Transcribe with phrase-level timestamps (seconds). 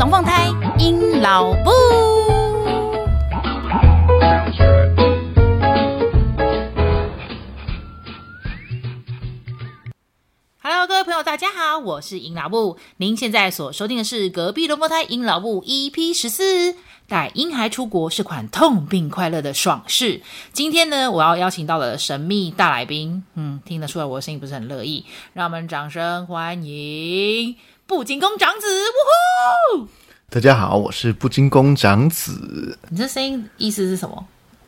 [0.00, 0.48] 龙凤胎，
[0.78, 1.70] 阴老布。
[10.62, 12.78] Hello，各位朋友，大家好，我是阴老布。
[12.96, 16.76] 您现在所收听的是隔壁龙凤胎阴老布 EP 十四。
[17.06, 20.22] 带婴孩出国是款痛并快乐的爽事。
[20.52, 23.22] 今天呢，我要邀请到了神秘大来宾。
[23.34, 25.04] 嗯，听得出来我的声音不是很乐意，
[25.34, 27.56] 让我们掌声欢迎
[27.90, 28.68] 布金公长子。
[28.68, 29.88] 呜呼！
[30.28, 32.78] 大家好，我是布金公长子。
[32.88, 34.24] 你这声音意思是什么？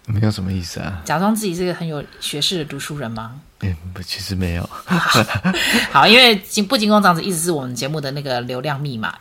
[0.06, 1.00] 没有什么意思啊。
[1.04, 3.40] 假装自己是个很有学识的读书人吗？
[3.60, 4.68] 嗯，不，其实没有。
[5.92, 9.16] 好，因为金布金公长子一直是我们节目的那个流量密码。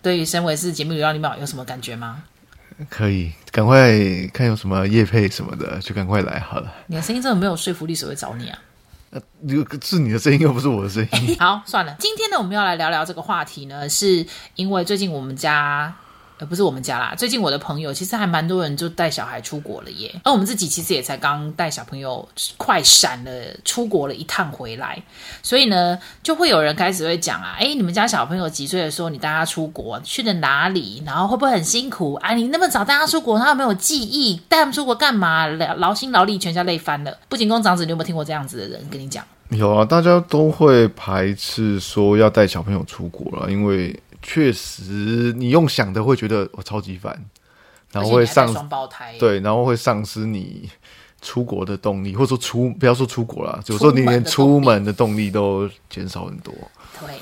[0.00, 2.22] 对于身为是节目流量密码有什么感觉吗？
[2.88, 3.90] 可以，赶快
[4.32, 6.72] 看有什么叶配什么的，就赶快来好了。
[6.86, 8.58] 你的声音真的没有说服力，谁会找你啊？
[9.10, 9.20] 呃，
[9.82, 11.36] 是你的声音，又不是我的声音。
[11.40, 15.94] 好，算了，今天呢，我们要来聊聊这个话题呢，是因为最近我们家。
[16.40, 17.14] 呃，不是我们家啦。
[17.14, 20.10] 最近我的朋友其实还蛮多人就带小孩出国了耶。
[20.24, 23.30] 而我们自己其实也才刚带小朋友快闪了
[23.62, 25.00] 出国了一趟回来，
[25.42, 31.02] 所以呢，就会有人开始会讲啊，哎，你们家小朋友几岁的时候你带他出国去了哪里？
[31.04, 32.14] 然后会不会很辛苦？
[32.14, 34.40] 啊，你那么早带他出国，他有没有记忆？
[34.48, 35.46] 带他们出国干嘛？
[35.46, 37.14] 劳心劳力，全家累翻了。
[37.28, 39.22] 不仅公长子，你有没有听过这样子的人跟你讲？
[39.50, 43.94] 有啊，大家都会排斥说要带小朋友出国了，因为。
[44.22, 47.24] 确实，你用想的会觉得我超级烦，
[47.92, 50.68] 然后会丧双胞胎，对，然后会丧失你
[51.20, 56.54] 出国的动力，或者说出不要说出国了，有时候你连出门的动力都减少很多。
[57.00, 57.14] 对。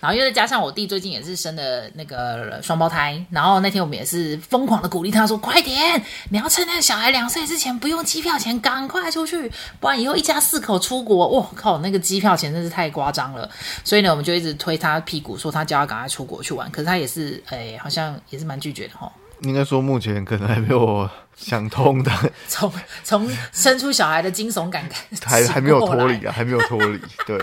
[0.00, 13.48] 然后又再加上我弟最近也是生了那个双胞胎，然后那天我们也是疯狂的鼓励他说：“快点，你要趁那个小孩两岁之前不用机票钱，赶快出去，不然以后一家四口出国，哇靠，那个机票钱真是太夸张了。”
[13.84, 19.10] 所以呢，我们就一直推他屁股，说他叫他赶快出国去玩，可是他也是，哎，好像也是蛮拒绝的哈。
[19.42, 21.08] 应该说，目前可能还没有
[21.40, 22.12] 想通的。
[22.46, 22.70] 从
[23.02, 24.88] 从生出小孩的惊悚感
[25.24, 27.00] 还还没有脱离啊，还没有脱离。
[27.26, 27.38] 对，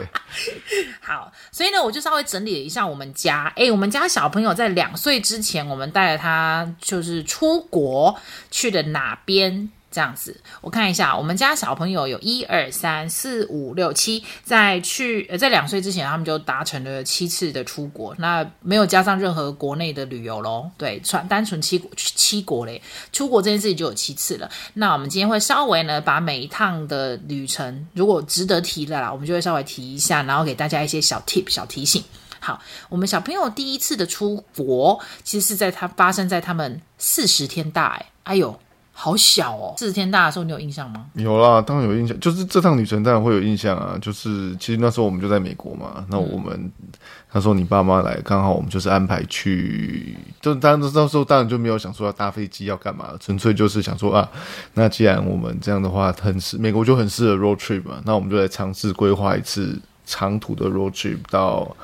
[1.02, 3.52] 好，所以呢，我就稍微整理了一下我们家。
[3.56, 8.18] 哎，我们家小朋友在两岁之前，我们带着他就是出国
[8.52, 9.70] 去的哪边？
[9.98, 20.70] 这样子，我看一下，我们家小朋友有一二三四五六七，在去呃在两岁之前，他们就达成了七次的出国，那没有加上任何国内的旅游喽。
[20.78, 22.80] 对，纯单纯七七国嘞，
[23.12, 24.48] 出国这件事情就有七次了。
[24.76, 32.04] 那我们今天会稍微呢，把每一趟的旅程，如果值得提的啦，我们就会稍微提一下，然后给大家一些小 tip 小提醒。
[32.40, 38.60] 好，我们小朋友第一次的出国，其实是在他发生在他们四十天大，哎，哎呦。
[39.00, 39.76] 好小哦！
[39.78, 41.06] 四十天大的时候，你有印象吗？
[41.14, 42.20] 有啦，当然有印象。
[42.20, 43.96] 就是这趟旅程当然会有印象啊。
[44.02, 46.04] 就是其实那时候我们就在美国嘛。
[46.10, 46.90] 那我们、嗯、
[47.32, 50.18] 那时候你爸妈来，刚好我们就是安排去。
[50.42, 54.28] 就当然那时候当然就没有想说要搭飞机要干嘛，纯粹就是想说啊，
[54.74, 61.76] 那既然我们这样的话很适美国就很适合 road trip 嘛，那我们就来尝试规划一次长途的 road trip 到。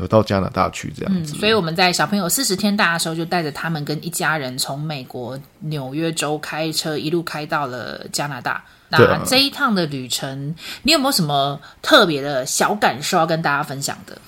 [0.00, 8.64] 有到加拿大去这样子，嗯，所以我们在小朋友四十天大的时候，就带着他们跟一家人从美国纽约州开车一路开到了加拿大。
[8.88, 10.52] 那这一趟的旅程，
[10.82, 14.18] 你有没有什么特别的小感受要跟大家分享的？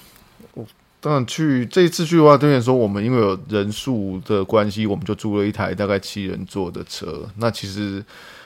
[0.55, 0.65] 我
[1.01, 7.29] 当然去这一次去的话，对你说，我们因为有人数的关系，我们就租了一台大概七人座的车。
[7.39, 8.05] 那其实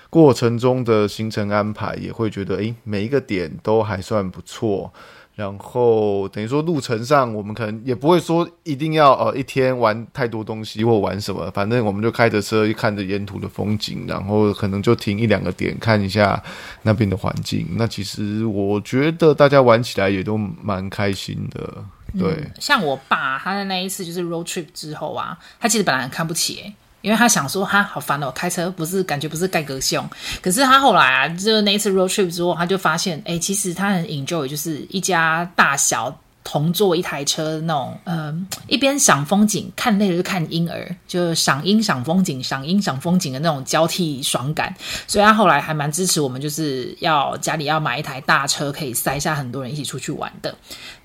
[0.08, 4.90] 过程中的行程安排也会觉得，诶，每一个点都还算不错。
[5.36, 16.42] 然后等于说路程上，我们可能也不会说一定要呃一天玩太多东西或玩什么，反正我们就开着车，看着沿途的风景，然后可能就停一两个点看一下
[16.80, 17.66] 那边的环境。
[17.72, 21.84] 那其实我觉得大家玩起来也都蛮开心的。
[22.18, 26.74] 对，嗯、像我爸他的那一次就是 road trip 之后啊，他其实本来很看不起、欸
[27.06, 30.04] 因为他想说，哈，好烦哦，开车不是感觉不是盖格凶。
[30.42, 36.12] 可是他后来啊，就那一次 road trip 之后，他就发现，哎，其实他很 enjoy，就是一家大小。
[36.48, 38.32] 同坐一台车那种，呃，
[38.68, 44.72] 一边赏风景，看累了就看婴儿，就赏樱赏风景，赏樱赏风景的那种交替爽感。
[45.08, 50.54] 所以他后来还蛮支持我们，就是要家里要买一台大车，可以塞下很多人一起出去玩的。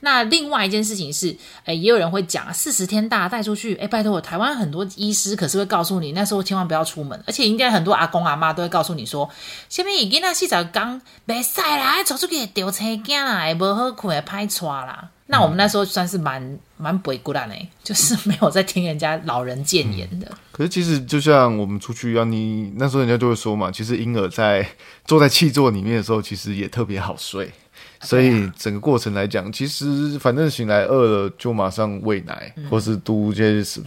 [0.02, 9.30] 那另外一件事情是，哎，也有人会讲，四十天大带出去，哎，拜托我，台湾很多医师可是会告诉你，那时候千万不要出门，而且应该很多阿公阿妈都会告诉你说，
[9.70, 15.10] 下面已经那洗澡缸别晒啦，走出去丢车惊啦，也不好看，拍抓啦。
[15.28, 20.30] 那我们那时候算是蛮蛮不孤单的，就是没有在听人家老人谏言的。
[20.52, 24.68] 可是其实就像我们出去一样，你那时候人家就会说嘛，其实婴儿在
[25.06, 27.50] 坐在气座里面的时候，其实也特别好睡。
[28.02, 33.34] 所以整个过程来讲，其实反正醒来饿了就马上喂奶，嗯、或是嘟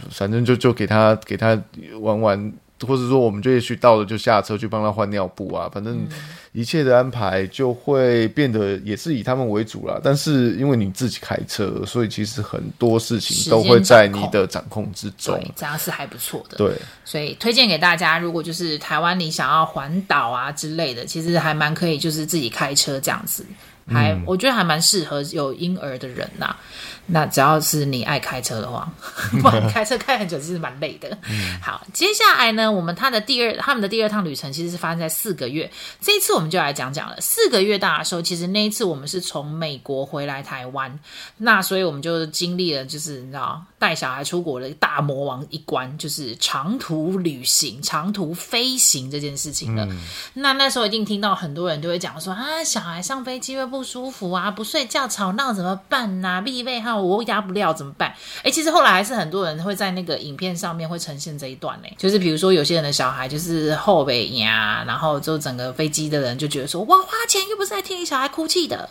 [0.09, 1.61] 反正就就给他给他
[1.99, 2.53] 玩玩。
[2.85, 6.05] 或者说，我们就也许到了就下车去帮他换尿布啊，反正
[6.51, 9.97] 一切的安排就会变得也是以他们为主啦。
[10.03, 16.57] 但是因为你自己开车，所以其实很多事情都会在你的掌控之中，对，这样是还不错的。
[16.57, 16.73] 对，
[17.05, 23.45] 所以推荐给大家，如果就是台湾你想要环岛啊之类的，其实还蛮可以，就是自己开车这样子。
[23.87, 26.59] 还、嗯、我觉得还蛮适合有婴儿的人呐、啊。
[27.07, 28.91] 那只要是你爱开车的话，
[29.41, 31.09] 不然开车开很久其实蛮累的。
[31.29, 35.71] 嗯、好，接下来呢，我们他的第二他们的第二趟旅程其实是发生在四个月。
[36.01, 40.99] 这一次我们就来讲讲了四个月大的时候，其实那一次我们是从美国回来台湾，
[41.37, 49.85] 那所以我们就经历了就是你知道带小孩出国的大魔王一关，就是长途旅行、长途飞行这件事情了。
[49.85, 50.01] 嗯、
[50.33, 56.41] 那那时候一定听到很多人都会讲说啊，小孩上飞机会不舒服啊，不睡觉吵闹怎么办呐、啊？
[56.41, 58.13] 必备哈，我压不了怎么办？
[58.43, 68.89] 哎，其实后来还是很多人会在那个影片上面会呈现这一段呢，就是比如说有些人的小孩就是后背呀，然后就整个飞机的人就觉得说，我花钱又不是在听你小孩哭泣的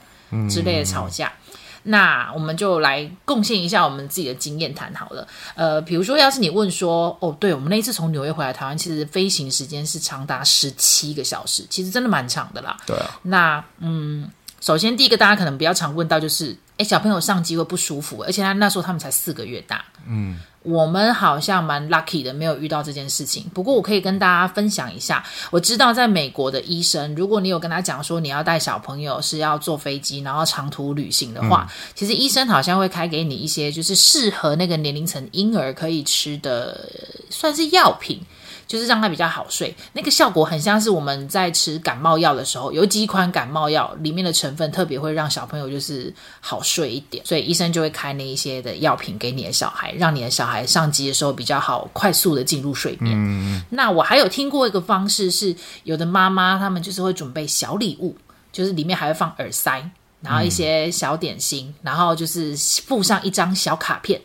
[0.50, 1.32] 之类的吵架。
[1.48, 5.26] 嗯、那我们就来贡献一下我们自己的经验谈好了。
[5.54, 12.76] 呃，比如说要是你问说，哦，对，我们那一次从纽约回来台湾，其实飞行时间是长达十七个小时，其实真的蛮长的啦。
[12.86, 13.20] 对啊。
[13.22, 14.30] 那嗯。
[14.60, 19.84] 首先，第一个大家可能比较常问到就是，诶，小朋友上机会不舒服，而且他那时候他们才四个月大。
[20.08, 23.44] 嗯，我们好像蛮 lucky 的，没有遇到这件事情。
[23.54, 36.90] 不过我可以跟大家分享一下，我知道在美国的医生，如果你有跟他讲说你要带小朋友是要坐飞机，然后长途旅行的话，嗯、其实医生好像会开给你一些就是适合那个年龄层婴儿可以吃的，
[37.30, 38.20] 算是药品。
[38.66, 53.14] 就是让他比较好睡，那个效果很像是我们在吃感冒药的时候，有几款感冒药里面的成分特别会让小朋友就是好睡一点，所以医生就会开那一些的药品给你的小孩，让你的小孩上机的时候比较好，快速的进入睡眠。
[53.16, 53.62] 嗯。
[53.70, 58.16] 那我还有听过一个方式是，有的妈妈他们就是会准备小礼物，
[58.52, 59.90] 就是里面还会放耳塞，
[60.20, 61.74] 然后一些小点心，嗯。
[61.82, 62.56] 然后就是
[62.86, 64.20] 附上一张小卡片。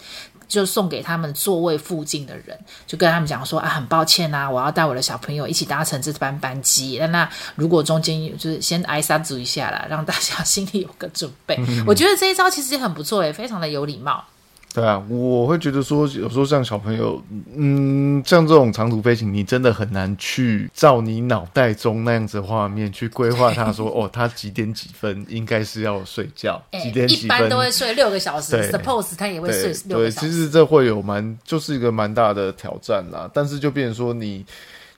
[0.50, 6.98] 就送给他们座位附近的人，就跟他们讲说啊，很抱歉啊，我要带我的小朋友一起搭乘这班班机。
[7.00, 11.56] 那那如果中间就是先挨三组一下啦，让大家心里有个准备。
[11.60, 14.25] 嗯、 我觉得这一招其实也很不错诶，非常的有礼貌。
[14.74, 17.21] 对啊，我会觉得说，有时候像小朋友，
[17.56, 23.51] 嗯，像这种长途飞行，你真的很难去照你脑袋中那样子的画面去规划。
[23.51, 28.56] 他说， 哦，他几点几分应该是要睡觉，欸、几点几分一般都会睡六个小时。
[28.71, 30.27] Suppose 他也会睡六个小时。
[30.27, 33.30] 对，其实这会有蛮，就是一个蛮大的挑战啦。
[33.33, 34.45] 但是就变成说你。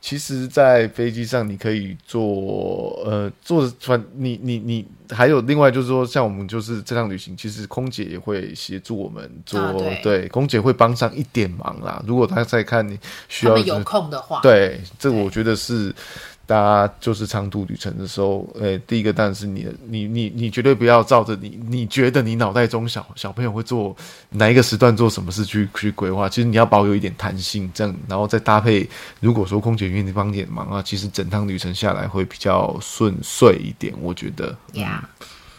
[0.01, 4.03] 其实，在飞机上你可以坐，呃，坐船。
[4.15, 12.03] 你你你还有另外就是说，像我们就是这趟旅行，其实空姐也会协助我们做，啊、对，对，空姐会帮上一点忙啦。
[12.07, 12.99] 如果她在看你
[13.29, 15.93] 需要、就是，有空的话，对，这个我觉得是。
[16.51, 23.95] 大家就是长途旅程的时候，诶、第一个当然是你，你你你绝对不要照着你你觉得你脑袋中小小朋友会做
[24.31, 28.85] 哪一个时段做什么事去去规划，其实你要保有一点弹性，这样然后再搭配，
[29.21, 34.53] 如果说空姐愿意帮点忙啊，其实整趟旅程下来会比较顺遂一点，我觉得。
[34.73, 35.07] 呀、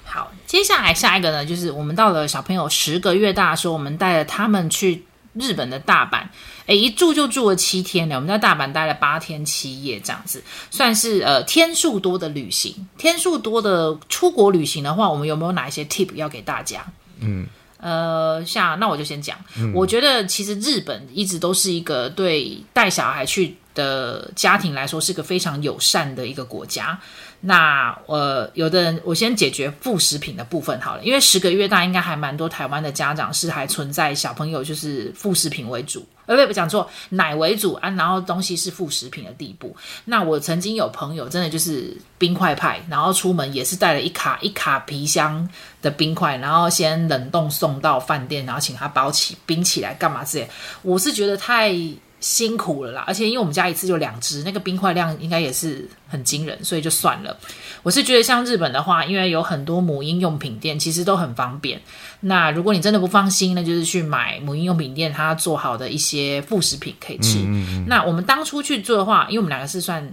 [0.04, 5.02] 好，接下来下一个呢，就是我们到了小朋友十个月大的时候，我们带着他们去。
[5.34, 6.24] 日本的大阪，
[6.66, 8.16] 诶，一住就住了七天了。
[8.16, 12.86] 我们在大阪待了八天七夜，这样子算是呃天数多的旅行。
[12.98, 16.84] 天数多的出国旅行的话，我们有没有哪一些 tip 要给大家？
[17.20, 17.46] 嗯，
[17.78, 19.38] 呃，像那我就先讲。
[19.56, 26.98] 嗯，我觉得其实日本一直都是一个对带小孩去的家庭来说是个非常友善的一个国家。
[27.44, 39.76] 那呃，有的人我先解决副食品的部分好了，因为十个月大应该还蛮多台湾的家长是还存在小朋友就是副食品为主，呃，不不讲错，奶为主啊，然后东西是副食品的地步。
[40.04, 45.48] 那我曾经有朋友真的就是冰块派，然后出门也是带了一卡一卡皮箱
[45.82, 50.48] 的冰块，然后先冷冻送到饭店，然后请他包起冰起来干嘛之类。
[50.82, 51.74] 我是觉得太。
[52.22, 57.36] 辛苦了啦，而且因为我们家一次就两只，那个冰块量应该也是很惊人，所以就算了。
[57.82, 61.78] 我是觉得像日本的话，因为有很多母婴用品店，其实都很方便。
[62.20, 67.40] 那如果你真的不放心，那就是去买母婴用品店它做好的一些副食品可以吃。
[67.40, 67.86] 嗯嗯嗯。
[67.86, 70.10] 那我们当初去做的话，因为我们两个是算。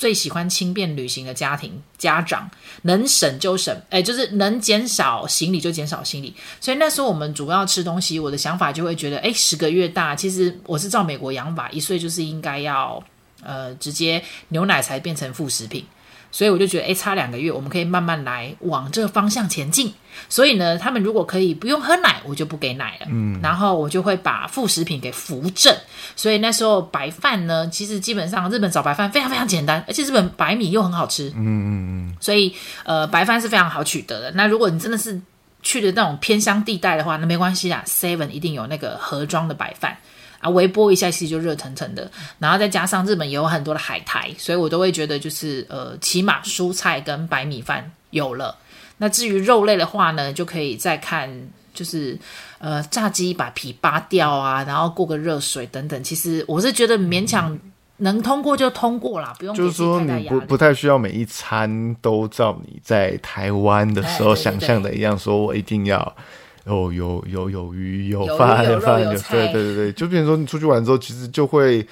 [0.00, 2.50] 最喜欢轻便旅行的家庭家长，
[2.84, 6.34] 能省就省，哎，就是能减少行李就减少行李。
[6.58, 13.04] 所以那时候我们主要吃东西，我的想法就会觉得，哎，十个月大，其实我是照美国养法，一岁就是应该要，
[13.42, 15.84] 呃，直接牛奶才变成副食品。
[16.32, 19.92] 所以我就觉得，诶，差两个月，我们可以慢慢来往这个方向前进。
[20.28, 23.06] 所以呢，他们如果可以不用喝奶，我就不给奶了。
[23.10, 25.74] 嗯，然后我就会把副食品给扶正。
[26.14, 31.28] 所以那时候白饭呢，其实基本上日本找白饭非常非常简单，而且日本白米又很好吃。
[31.30, 32.16] 嗯嗯嗯。
[32.20, 34.30] 所以呃，白饭是非常好取得的。
[34.32, 35.20] 那如果你真的是
[35.62, 39.96] 去的那种偏乡地带的话，那没关系啦，Seven 一定有那个盒装的白饭。
[40.40, 48.56] 啊，微波一下其实就热腾腾的，然后再加上日本也有很多的海苔，所以我都会觉得就是呃，起码蔬菜跟白米饭有了。
[48.96, 51.30] 那至于肉类的话呢，就可以再看
[51.74, 52.18] 就是
[52.58, 56.02] 呃，炸鸡把皮扒掉啊，然后过个热水等等。
[56.02, 57.58] 其实我是觉得勉强
[57.98, 66.16] 能通过就通过啦，不用就是说你不不太需要每一餐都照你在台湾的时候想象的一样，说我一定要。
[66.64, 71.86] 哦，有有有鱼有饭有饭有对对对对，就比如说你出去玩之后，其实就会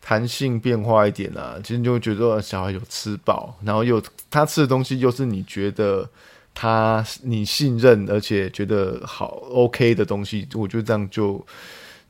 [0.00, 1.56] 弹性变化一点啊。
[1.62, 6.08] 其实你就会觉得小孩有吃饱，然后又他吃的东西又是你觉得
[6.54, 11.46] 他你信任而且觉得好 OK 的东西，我觉得这样就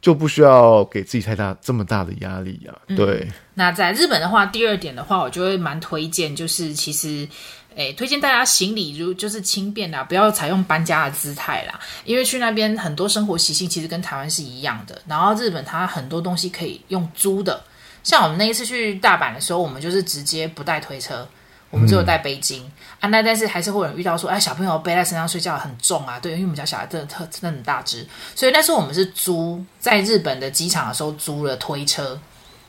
[0.00, 2.78] 就不需要给自己太大这么大的压力啊。
[2.96, 3.32] 对、嗯。
[3.54, 7.28] 那在日本的话，第二点的话，我就会蛮推荐，就是其实。
[7.76, 11.80] 哎，推荐大家行李如就是轻便啦，不要采用搬家的姿态啦。
[12.04, 15.00] 因为去那边很多生活习性其实跟台湾是一样的。
[15.08, 17.62] 然后日本它很多东西可以用租的，
[18.02, 21.26] 像我们那一次去大阪的时候，我们就是直接不带推车，
[21.70, 23.08] 我们只有带背巾、嗯、啊。
[23.08, 26.20] 那但是还是会有人遇到说，哎，小朋友背在身上睡觉很重啊。
[26.20, 32.18] 对，因为我们家小孩真的特真的很大只，所以那时候我们是租在日本的机场的时候租了推车。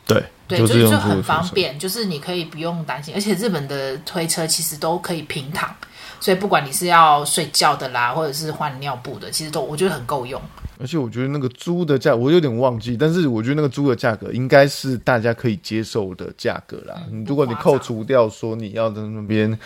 [0.06, 0.24] 对。
[0.48, 5.76] 对，就是就很方便，就是你可以不用担心，而且日本的推车其实都可以平躺，
[6.20, 10.40] 所以不管你是要睡觉的啦，或者是换尿布的，其实都我觉得很够用。
[10.80, 17.02] 而且我觉得那个租的价，我有点忘记，但是我觉得那个租的价格应该是大家可以接受的价格啦。
[17.12, 19.58] 嗯，如果你扣除掉说你要在那边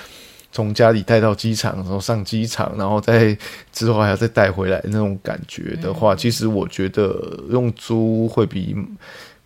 [0.53, 3.37] 从家里带到机场，然后上机场，然后再
[3.73, 8.73] 之后还要再带回来那种感觉的话，嗯，其实我觉得用租会比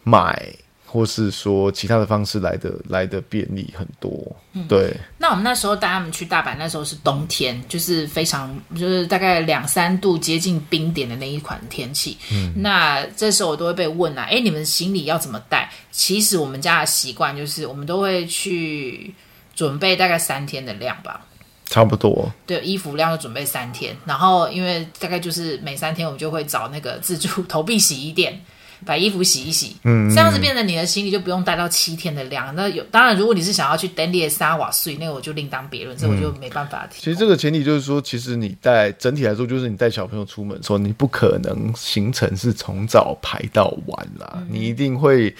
[0.03, 0.53] 买。
[0.93, 4.11] 或是说其他的方式来的来的便利很多，
[4.51, 4.95] 嗯，对。
[5.17, 12.15] 那我们那时候带他们去大阪，那时候是冬天，就是非常就是大概两三度接近冰点的那一款天气。
[12.31, 15.67] 嗯，那这时候我都会被问啊，哎，你们行李要怎么带？
[15.91, 19.15] 其实我们家的习惯就是，我们都会去
[19.55, 21.25] 准备大概三天的量吧，
[21.65, 22.31] 差不多。
[22.45, 28.39] 对，衣服量就准备三天，然后因为大概就是每三天我们就会找那个自助投币洗衣店。
[28.85, 32.53] 把衣服洗一洗，嗯，这样子变成你的行李就不用带到七天的量。
[32.55, 37.01] 那有当然，如果你是想要去登列沙瓦税，那我就另当别论，这我就没办法提。
[37.01, 45.33] 其实这个前提就是说，其实你带整体来说，就是你带小朋友出门的时候，你不可能行程是从早排到晚啦，嗯，你一定会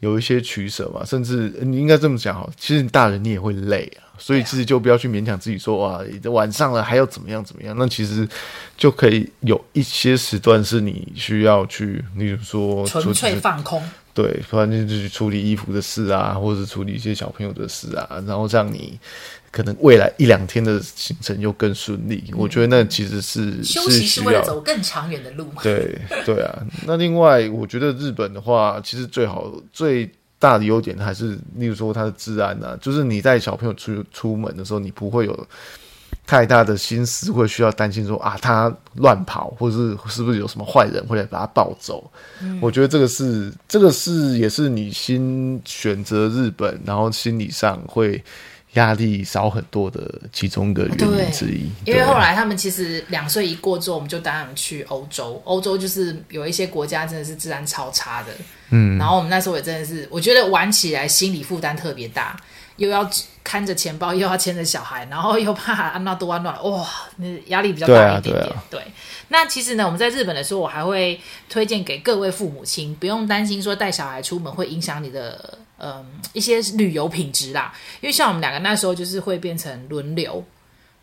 [0.00, 4.09] 有一些取舍嘛，甚至你应该这么讲哈，其实你大人你也会累啊。
[4.20, 6.00] 所以其实就不要去勉强自己说哇，
[6.30, 7.74] 晚上了还要怎么样怎么样？
[7.78, 8.28] 那其实
[8.76, 19.00] 就可以有一些时段是你需要去，例如说纯粹放空，对，不然就去处理衣服的事啊，或者是处理一些小朋友的事啊，然后让你
[19.50, 22.22] 可能未来一两天的行程又更顺利。
[22.28, 22.34] 嗯。
[22.36, 25.50] 我觉得那其实是休息是为了走更长远的路。
[25.62, 30.10] 对对啊，那另外我觉得日本的话，其实最好最。
[30.40, 35.46] 大的优点还是，例如说它的治安啊，就是你带小朋友出出门的时候，你不会有
[36.26, 42.10] 太大的心思，会需要担心说啊，他乱跑，或者是是不是有什么坏人会来把他抱走。
[42.42, 42.58] 嗯。
[42.60, 48.20] 我觉得这个是，这个是也是你新选择日本，然后心理上会。
[48.74, 55.42] 压力少很多的其中一个原因之一，因为后来他们其实两岁一过之后，我们就带他们去欧洲。
[55.44, 58.28] 欧洲就是有一些国家真的是治安超差的，
[58.70, 62.40] 嗯，然后我们那时候也真的是，我觉得玩起来心理负担特别大，
[62.76, 63.10] 又要
[63.42, 68.34] 看着钱包，又要牵着小孩，然后又怕安娜多安娜，哇，那压力比较大一点点。
[68.34, 68.82] 对啊，对啊，对。
[69.28, 75.58] 那其实呢，我们在日本的时候，我还会推荐给各位父母亲，不用担心说带小孩出门会影响你的。
[75.80, 80.44] 嗯，一些旅游品质啦，因为像我们两个那时候就是会变成轮流，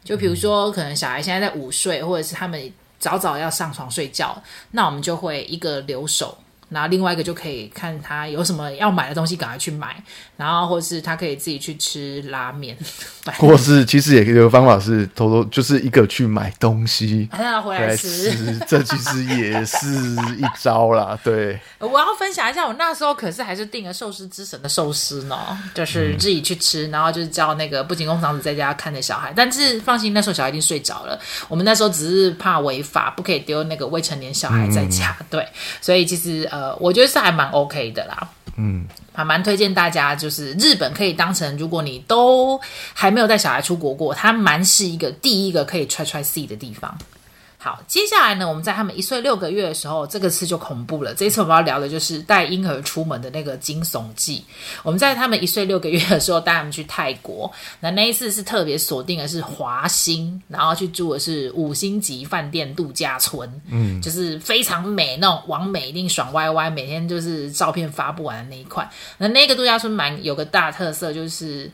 [0.03, 4.41] 就比如说可能小孩现在在午睡，或者是他们早早要上床睡觉，
[4.71, 6.37] 那我们就会一个留守。
[6.69, 9.95] 然后另外一个就可以看他有什么要买的东西，赶快去买。
[10.35, 12.77] 然后或是他可以自己去吃拉面，
[13.39, 18.59] 或是其实也有个方法是偷偷就是一个去买东西，然后回来吃。
[18.67, 19.87] 这其实也是
[20.37, 21.17] 一招啦。
[21.23, 31.19] 对，我要分享一下，我那时候可是还是订了寿司之神的寿司呢，就是自己去吃，然后就是叫那个不仅工厂子在家看着小孩，但是放心，那时候小孩已经睡着了。
[31.47, 35.17] 我们那时候只是怕违法，不可以丢那个未成年小孩在家。
[35.19, 35.47] 嗯、对，
[35.81, 36.47] 所以其实。
[36.56, 38.29] 呃，我觉得是还蛮 OK 的啦。
[38.55, 42.59] 嗯，还蛮推荐大家，就是日本可以当成，如果你都
[42.93, 46.97] 还没有带小孩出国过，它蛮是一个第一个可以 try try see 的地方。
[47.67, 51.13] 好，接下来呢，我们在他们一岁六个月的时候，这个次就恐怖了。
[51.13, 54.41] 这一次我们要聊的就是带婴儿出门的那个惊悚记。
[54.83, 68.89] 我们在他们一岁六个月的时候带他们去泰国，那那一次是特别锁定的是华欣，然后去住的是五星级饭店度假村，嗯，就是非常美那种，完美一定爽歪歪，每天就是照片发不完的那一块。
[69.17, 71.69] 那那个度假村蛮有个大特色就是。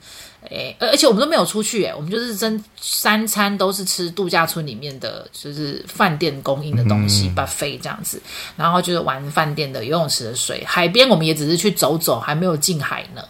[0.51, 8.21] 哎，而且我们都没有出去，哎，我们就是真三餐都是吃度假村里面的，就是饭店供应的东西，buffet 这样子，
[8.57, 13.23] 然后就是玩饭店的游泳池的水，海边我们也只是去走走，还没有进海呢。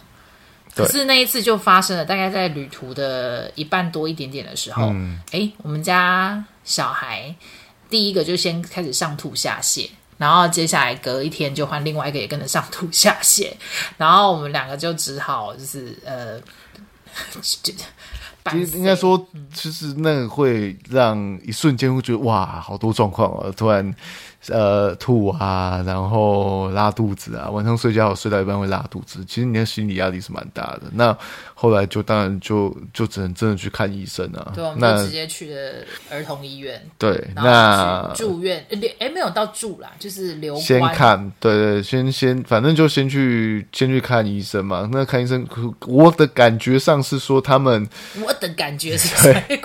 [0.74, 4.88] 可是那一次就发生了，大概在旅途的一半多一点点的时候，
[5.30, 7.32] 哎、嗯，我们家小孩
[7.88, 13.52] 第一个就先开始上吐下泻，然后接下来隔一天就换另外一个也跟着上吐下泻，
[13.96, 16.40] 然后我们两个就只好就是呃。
[18.50, 23.94] 其实应该说，其实那个会让一瞬间会觉得哇，好多状况啊，突然。
[24.48, 30.82] 呃，吐啊，然后拉肚子啊，晚上睡觉睡到一半会拉肚子，其实你的心理压力是蛮大的。
[30.92, 31.16] 那
[31.54, 34.52] 后来就当然就就只能真的去看医生啊。
[34.54, 35.72] 对，我们就直接去了
[36.10, 36.80] 儿童医院。
[36.98, 44.88] 对，那住院留哎没有到住啦，就是留先看，对对，先先反正就先去先去看医生嘛。
[44.92, 45.46] 那看医生，
[45.86, 47.88] 我的感觉上是说他们，
[48.24, 49.60] 我的感觉是谁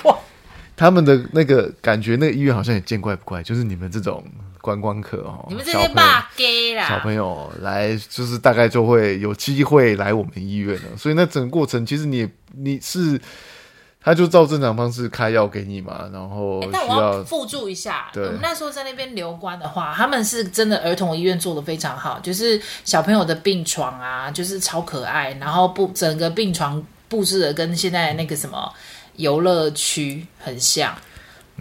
[0.79, 4.23] 他们的那个感觉，那个医院好像也见怪不怪，就是你们这种。
[4.61, 13.19] 观光客哦，你们这些霸 gay 啦，小朋友来就是大概就会有机会来我们医院了，所以那整个过程其实你你是，
[14.01, 28.69] 他就照正常方式开药给你嘛，然后但我要附注一下，我们那时候在那边留观的话，他们是真的儿童医院做的非常好，就是小朋友的病床啊，就是超可爱，然后布整个病床布置的跟现在那个什么
[29.19, 30.93] 游乐区很像。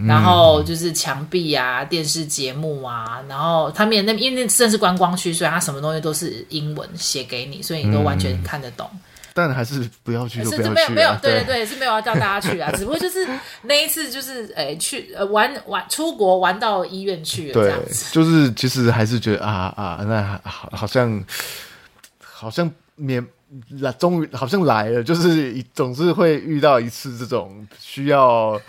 [0.07, 8.89] 然后就是墙壁啊、电视节目啊，然后他们那因为那正是观光区，所以它什么东西都是英文写给你，所以你都完全看得懂。
[8.93, 8.99] 嗯、
[9.33, 13.27] 但还是不要去，是就没有没有，对对对，是没有要叫大家去啊， 只不过就是
[13.61, 18.05] 那一次就是诶去呃玩玩出国玩到医院去了，这样子。
[18.05, 21.21] 对，就是其实还是觉得啊啊，那好好像
[22.23, 23.21] 好像免
[23.79, 28.59] 来，终于好像来了，就是总是会遇到一次这种需要。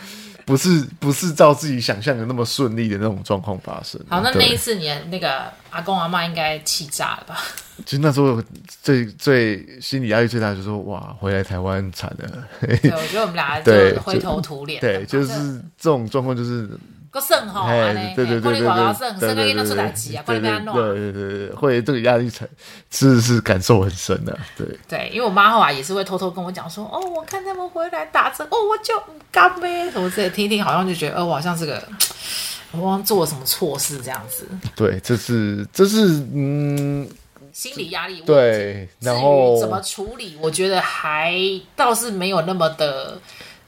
[0.46, 4.00] 不是不是照自己想象的那么顺利的那种状况发生。
[4.08, 7.38] 好，那那一次你那个阿公阿妈应该气炸了吧？
[7.86, 8.42] 其实那时候
[8.82, 12.48] 最最心理压力最大就是说，哇，回来台湾惨了。
[12.62, 14.80] 对，我觉得我们俩就灰头土脸。
[14.80, 16.68] 对，就是这种状况就是。
[17.10, 20.74] 个肾哈，对对对对对，肾肾个月都出来急啊，快点给他弄。
[20.76, 22.46] 对对对对，会这个压力才
[22.90, 24.66] 是是感受很深的，对。
[24.88, 28.94] 对，因为我妈后来也是会偷偷跟我讲说，哦，我看他们回来打针，哦，我就
[29.32, 31.82] 干呗，什么之类，听一听好像就觉得，哦，我好像是个，
[32.70, 34.46] 我忘做了什么错事这样子。
[34.76, 37.08] 对，这是这是嗯，
[37.52, 38.20] 心理压力。
[38.20, 40.38] 对，然后怎么处理？
[40.40, 41.34] 我觉得还
[41.74, 43.18] 倒是没有那么的。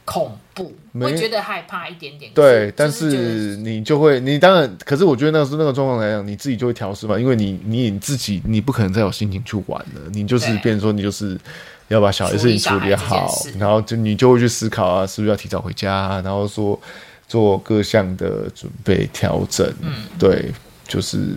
[0.05, 2.31] 恐怖，会觉得害怕一点点。
[2.35, 11.39] 对，但是你就会，你当然，可是我觉得那个是那个状况来讲，你自己就会调试嘛，因为你你你自己，你不可能再有心情去玩了，你就是变成说，你就是
[11.89, 16.79] 要把小孩事情处理好，然后就你就会去思考啊，是不是要提早回家，啊，然后说
[17.27, 19.67] 做各项的准备调整。
[19.81, 20.53] 嗯，对，
[20.87, 21.37] 就是。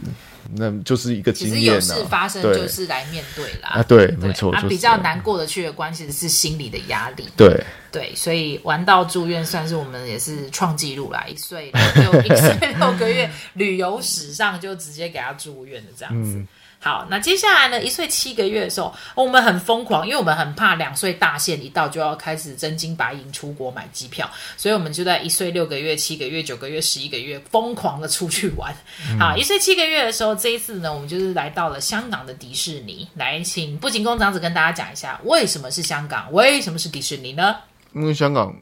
[0.54, 3.70] 那就是一个经验、啊、其实有事发生就是来面对啦。
[3.70, 4.54] 啊，对，没错。
[4.54, 7.28] 啊，比较难过得去的关系是心理的压力。
[7.36, 16.38] 对对，所以玩到住院算是我们也是创纪录啦，一岁六一岁六个月旅游史上就直接给他住院的这样子。
[16.38, 16.48] 嗯
[16.80, 17.84] 好，那接下来呢？
[17.84, 28.72] 一岁七个月的时候，我们很疯狂，因为我们很怕两岁大限一到就要开始真金白银出国买机票，所以我们就在一岁六个月、七个月、九个月、十一个月疯狂的出去玩。
[29.10, 37.56] 嗯、好，一岁七个月的时候，这一次呢，我们就是来到了香港的迪士尼，来请步行宫长子跟大家讲一下，为什么是香港，为什么是迪士尼呢？
[37.94, 38.56] 因为香港。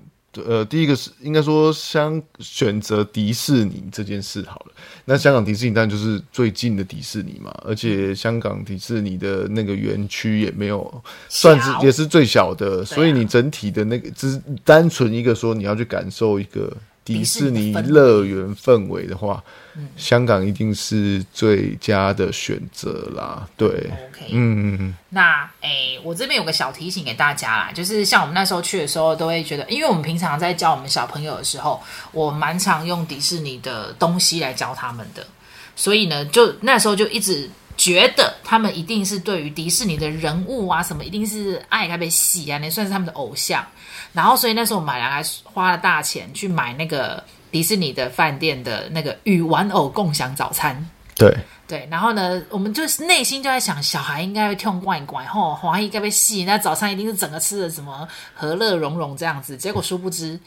[0.45, 4.73] 呃，第一个是应该说，香选择迪士尼这件事好了。
[5.05, 16.75] 那香港迪士尼当然就是最近的迪士尼嘛，而且香港迪士尼的那个园区也没有算是也是最小的，所以你整体的那个只是单纯一个说你要去感受一个。
[17.05, 19.43] 迪士尼乐园氛围的话，
[19.75, 23.45] 嗯、香港一定是最佳的选择啦。
[23.57, 24.95] 对，OK，嗯嗯。
[25.09, 31.81] 那诶、欸，我这边有个小提醒给大家啦，就是像我们那时候去的时候，都会觉得，因为我们平常在教我们小朋友的时候，
[32.13, 35.27] 我蛮常用迪士尼的东西来教他们的，
[35.75, 43.65] 所以呢，就那时候就一直觉得他们一定是对于迪士尼的人物啊什么，一定是爱他被喜啊，那算是他们的偶像。
[44.13, 50.89] 然后，所以那时候我们俩还花了大钱去买那个迪士尼的饭店的那个与玩偶共享早餐。
[51.15, 51.35] 对
[51.67, 59.57] 对，然后呢，我们就是内心就在想，小孩应该会痛怪怪，吼，华裔该被戏，那早餐一定是整个吃的什么和乐融融这样子。
[59.57, 60.39] 结果殊不知。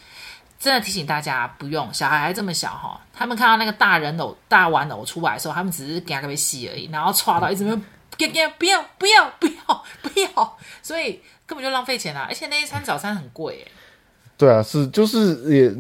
[0.59, 7.63] 真的提醒大家，不用小孩还这么小哈，他们看到那个大人偶、大玩偶出来的时候，他们只是给他个被戏而已，然后歘到一直
[8.19, 12.27] 没有，不要不要 不要不要，所以根本就浪费钱啊！
[12.29, 13.71] 而且那一餐早餐很贵欸。
[14.37, 15.75] 对啊，是就是也，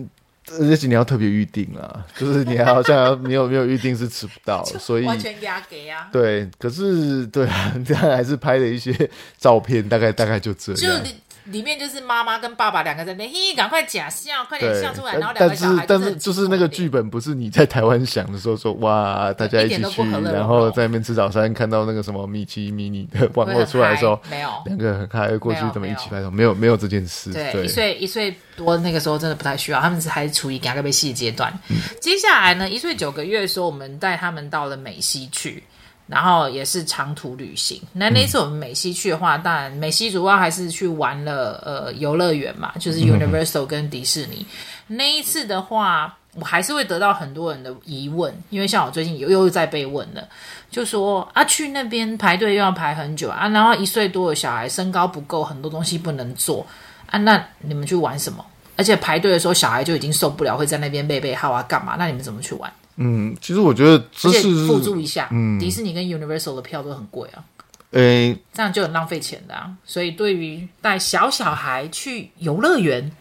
[0.60, 6.08] 而且你要特别预定啦，就是你好像没有没有预定是吃不到， 所以完全给他给啊。
[6.12, 11.04] 对，可是对啊， 这样还是拍了一些照片，大概大概就这样。
[11.04, 11.10] 就
[11.46, 15.14] 里面就是妈妈跟爸爸两个在那边，嘿，赶快假笑，快点笑出来。
[15.14, 26.30] 然后两个小孩，但是就是那个剧本不是你在台湾想的时候说，哇，大家一起去，然后在那边吃早餐，看到那个什么米奇、迷你的玩偶出来的时候，没有两个很嗨过去，怎么一起拍照？
[26.30, 27.32] 没有，没有这件事。
[27.32, 31.52] 对，一岁一岁多那个时候真的不太需要，他们是还是处于给他个被戏的阶段。
[32.00, 35.62] 接下来呢，一岁九个月的时候，我们带他们到了美西去。
[36.06, 37.80] 然后也是长途旅行。
[37.92, 44.46] 那那次我们美西去的话，嗯、当然美西主要还是去玩了呃游乐园嘛，就是 Universal 跟迪士尼。
[44.88, 50.28] 嗯、那一次的话，我还是会得到很多人的疑问，因为像我最近又又在被问了，
[50.70, 56.64] 就说啊去那边排队又要排很久啊，然后一岁多的小孩身高不够，很多东西不能做
[57.10, 58.44] 啊，那你们去玩什么？
[58.76, 61.96] 而且排队的时候小孩就已经受不了，会在那边背背号啊干嘛？
[61.98, 62.70] 那你们怎么去玩？
[62.96, 67.44] 嗯，其实我觉得这是辅助一下，嗯，迪士尼跟 Universal 的票都很贵啊，
[67.90, 69.70] 诶、欸，这样就很浪费钱的啊。
[69.84, 73.12] 所以对于带小小孩去游乐园，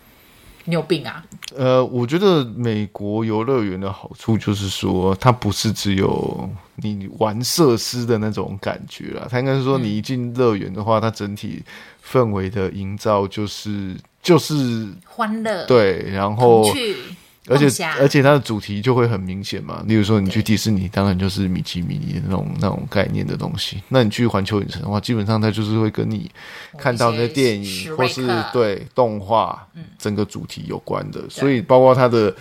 [0.63, 1.25] 你有病啊？
[1.55, 11.61] 呃，我觉得美国游乐园的好处就是说，它不是只有你玩设施的那种感觉啦，它应该是说你一进乐园的话，嗯、它整体
[12.09, 16.95] 氛围的营造就是就是欢乐，对，然后去。
[17.47, 23.81] 而且而且它的主题就会很明显嘛，例如说你去迪士尼，当然就是米奇米妮的那种那种概念的东西。
[23.87, 26.29] 那你去环球影城的话，基本上它就是会跟你
[26.77, 29.67] 看到的电影或是对动画
[29.99, 32.35] 整个主题有关的，所以包括它的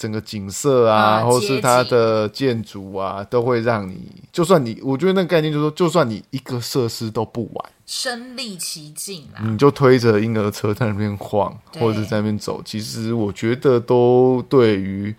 [0.00, 3.98] 整个景色啊，或是它的建筑啊，都会让你，
[4.32, 7.70] 就算你，我觉得那个概念就是说，就算你一个设施都不玩。
[7.84, 9.44] 身历其境啊！
[9.44, 12.62] 你就推着婴儿车在那边晃，或者是在那边走。
[12.64, 15.14] 其实我觉得都对于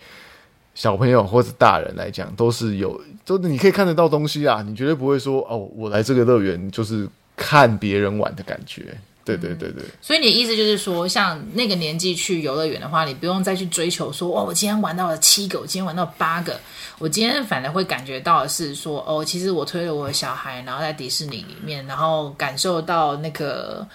[0.73, 4.63] 小朋友或者大人来讲都是有，就你可以看得到东西啊。
[4.65, 8.97] 你绝对不会说哦，我来这个乐园就是看别人玩的感觉。
[9.23, 16.59] 对对对对，所以你的意思就是说，像那个年纪去游乐园的话，你不用再去追求说，哦，我今天玩到了七个，我今天玩到八个，
[16.99, 23.87] 我今天反而会感觉到是说，哦，其实我推了我的小孩，然后在迪士尼里面，然后感受到那个。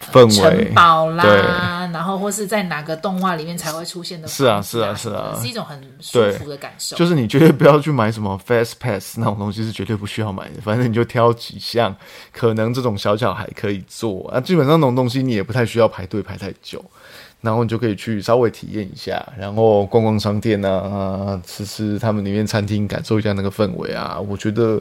[0.00, 4.26] 氛围，城堡啦，然后或是在哪个动画里面才会出现的？
[4.26, 6.96] 是啊，是啊，是啊，是一种很舒服的感受。
[6.96, 10.62] 就是你绝对不要去买什么 Fast Pass 那种东西，是绝对不需要买的。
[10.62, 11.94] 反正你就挑几项，
[12.32, 14.40] 可能这种小小孩可以做啊。
[14.40, 16.82] 基本上那种东西你也不太需要排队排太久，
[17.42, 24.18] 然后你就可以去稍微体验一下，然后逛逛商店啊，吃吃他们里面餐厅，感受一下那个氛围啊。
[24.18, 24.80] 我觉得。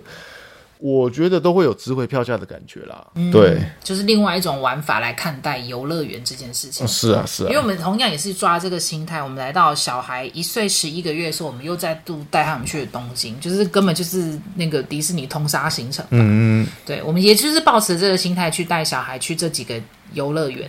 [0.82, 6.86] 我觉得都会有值回票价的感觉啦，嗯、对，就是另外一种玩法来看待游乐园这件事情。
[6.86, 16.06] 哦、是啊，是啊，因为我们同样也是抓这个心态，我们来到小孩一岁十一个月的时候，我们又再度带他们去了东京，就是根本就是那个迪士尼通杀行程。
[16.12, 19.76] 嗯嗯，对，我们也就是抱持这个心态去带小孩去这几个
[20.14, 20.66] 游乐园。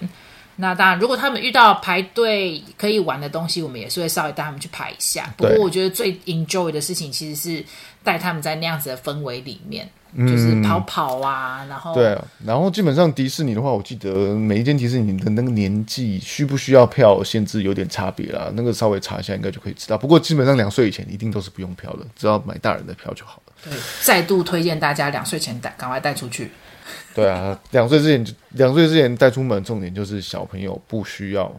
[0.60, 5.32] 那当然，如果他们遇到排队可以玩的东西，我们也是会稍微带他们去排一下。
[5.36, 7.64] 不过，我觉得最 enjoy 的事情其实是
[8.04, 9.88] 带他们在那样子的氛围里面。
[10.18, 19.96] 就是跑跑啊，嗯、然后对，然后基本上迪士尼的话，我记得每一间迪士尼的那个年纪需不需要票限制有点差别啦，那个稍微查一下应该就可以知道。
[19.96, 23.52] 不过基本上两岁以前一定都是不用票的，只要买大人的票就好了。
[23.62, 26.50] 对，再度推荐大家两岁前带，赶快带出去。
[27.20, 31.52] 对啊，两岁之前，两岁之前带出门，重点就是小朋友不需要。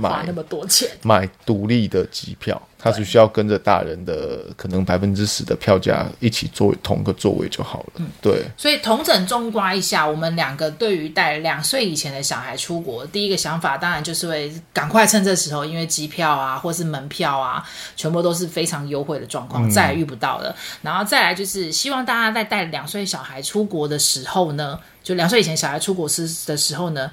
[0.00, 7.92] 花那么多钱买独立的机票，他只需要跟着大人的可能百分之十的票价一起坐同个座位就好了。
[7.96, 8.42] 嗯，对。
[8.56, 17.62] 所以同整中刮一下，我们两个对于带两岁以前的小孩出国，第一个想法当然就是会赶快趁这时候，因为机票啊或是门票啊，
[17.94, 20.48] 全部都是非常优惠的状况，再也遇不到了。
[20.48, 27.10] 嗯、然后再来就是希望大家在带两岁小孩出国的时候呢，就两岁以前小孩出国时的时候呢。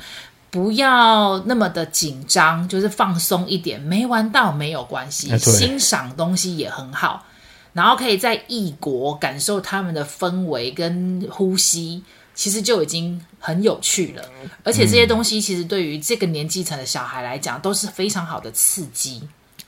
[0.51, 7.25] 不要那么的紧张，就是放松一点，没玩到没有关系，欣赏东西也很好。
[7.71, 14.23] 然后可以在异国感受他们的氛围跟呼吸，其实就已经很有趣了。
[14.63, 19.21] 而且这些东西其实对于这个年纪层的小孩来讲，都是非常好的刺激。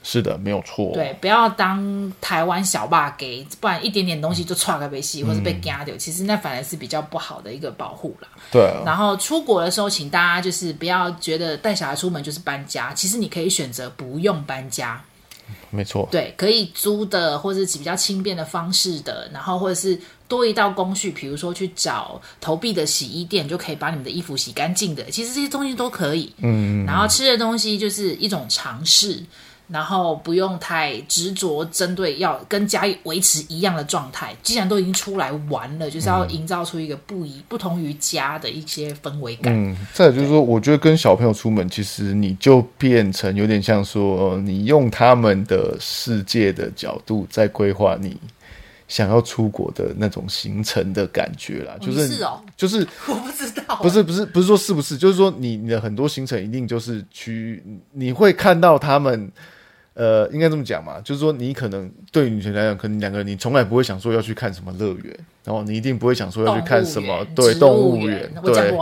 [0.03, 0.91] 是的，没有错。
[0.93, 8.27] 对，不要当台湾小霸给，不然一点点东西就踹个被戏，或者被夹掉，其实那反而是比较不好的一个保护啦。
[8.51, 8.81] 对啊。
[8.83, 14.99] 然后出国的时候，请大家就是不要觉得带小孩出门就是搬家，其实你可以选择不用搬家。
[15.69, 16.07] 没错。
[16.11, 25.03] 对，可以租的，或者是比较轻便的方式的，然后或者是多一道工序，比如说去找投币的洗衣店，就可以把你们的衣服洗干净的。
[25.11, 26.33] 其实这些东西都可以。
[26.39, 26.83] 嗯。
[26.87, 29.23] 然后吃的东西就是一种尝试。
[29.71, 34.35] 然后不用太执着，针对要跟家维持一样的状态。
[34.43, 39.53] 既然都已经出来玩了，就是要营造出一个不一、不同于家的一些氛围感。
[39.53, 48.17] 嗯，再就是说，我觉得跟小朋友出门，其实你就变成有点像说，你用他们的世界的角度在规划你
[48.89, 51.77] 想要出国的那种行程的感觉啦。
[51.79, 59.31] 就是，是哦，就是 我不知道，不是不是不是说是不是，就是说你你的很多行程一定就是去，你会看到他们。
[59.93, 65.19] 呃，应该这么讲嘛，就是说你可能对女生来讲，可能两个人你从来不会想说要去看什么乐园。
[65.43, 68.73] 然后你一定不会想说要去看什么，对，动物园，对，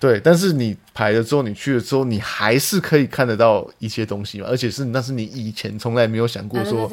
[0.00, 6.90] 对，但是你排了之后，你去了之后，你还是可以看得到一些东西嘛，而且是那是你以前从来没有想过说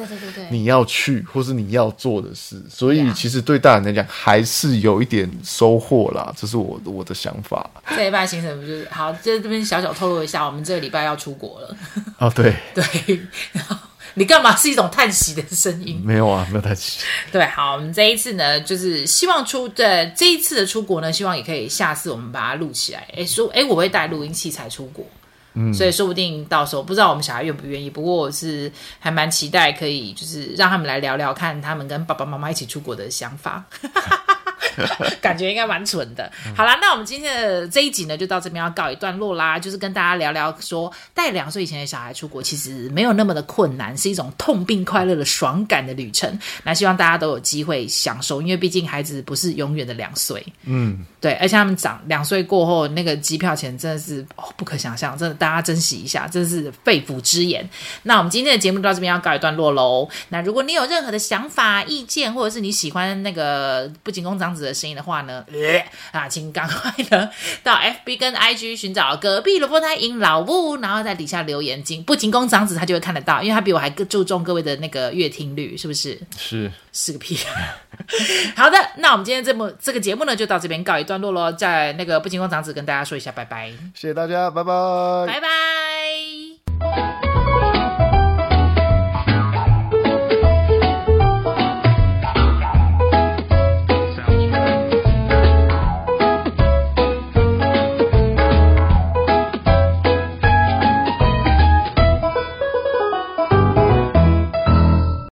[0.51, 7.67] 你要去或是你要做的事，所以其实对大人来讲还是有一点收获啦，这是我我的想法。
[7.95, 11.75] 这一半行程不是好，就这边小小透露一下，我们这个礼拜要出国了。
[12.19, 13.19] 哦，对 对。
[13.53, 13.75] 然后
[14.17, 16.01] 你干嘛是一种叹息的声音？
[16.03, 17.05] 没有啊，没有叹息。
[17.31, 23.07] 对，好，我们这一次呢，就是希望出的这一次的出国呢，希望也可以下次我们把它录起来。
[23.15, 25.05] 哎，说哎，我会带录音器材出国，
[25.53, 27.91] 嗯，所以说不定到时候不知道我们小孩愿不愿意。
[27.91, 33.63] 不过我是还蛮期待可以，就是让他们来聊聊看他们跟爸爸妈妈一起出国的想法。
[35.21, 36.31] 感觉应该蛮蠢的。
[36.55, 39.57] 好啦，那我们今天的这一集呢，就到这边要告一段落啦。
[39.59, 46.39] 就是跟大家聊聊说，带两岁以前的小孩出国，其实没有那么的困难，是一种痛并快乐的爽感的旅程。
[46.63, 50.45] 那希望大家都有机会享受，因为毕竟孩子不是永远的两岁。
[50.63, 57.67] 嗯，对，而且他们长两岁过后，那个机票钱真的是哦不可想象，真的大家珍惜一下，真的是肺腑之言。
[58.03, 60.07] 那我们今天的节目到这边要告一段落喽。
[60.29, 67.29] 那如果你有任何的想法、意见，或者是你喜欢那个不仅工长子的声音的话呢，呃、啊，请赶快呢
[67.63, 76.19] 到 FB 跟 IG 寻找隔壁萝卜胎 in 老屋，然后在底下留言，进不仅工长子他就会看得到，因为他比我还更注重各位的那个阅听率，是不是？
[76.37, 77.37] 是是个屁。
[78.57, 81.51] 好的，那我们今天这么这个节目呢，就到这边告一段落喽。
[81.51, 84.71] 在那个不仅工长子跟大家说一下拜拜，谢谢大家，拜拜，
[85.27, 87.26] 拜拜。